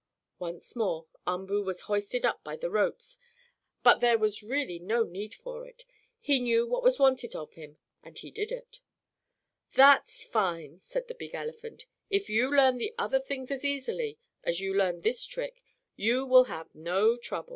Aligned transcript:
Once 0.39 0.75
more 0.75 1.05
Umboo 1.27 1.63
was 1.63 1.81
hoisted 1.81 2.25
up 2.25 2.43
by 2.43 2.55
the 2.55 2.71
ropes, 2.71 3.19
but 3.83 3.99
there 3.99 4.17
was 4.17 4.41
really 4.41 4.79
no 4.79 5.03
need 5.03 5.35
for 5.35 5.63
it. 5.67 5.85
He 6.19 6.39
knew 6.39 6.65
what 6.65 6.81
was 6.81 6.97
wanted 6.97 7.35
of 7.35 7.53
him, 7.53 7.77
and 8.01 8.17
he 8.17 8.31
did 8.31 8.51
it. 8.51 8.79
"That's 9.75 10.23
fine!" 10.23 10.79
said 10.79 11.07
the 11.07 11.13
big 11.13 11.35
elephant. 11.35 11.85
"If 12.09 12.29
you 12.31 12.49
learn 12.49 12.79
the 12.79 12.95
other 12.97 13.19
things 13.19 13.51
as 13.51 13.63
easily 13.63 14.17
as 14.43 14.59
you 14.59 14.73
learned 14.73 15.03
this 15.03 15.23
trick, 15.23 15.63
you 15.95 16.25
will 16.25 16.45
have 16.45 16.73
no 16.73 17.15
trouble." 17.15 17.49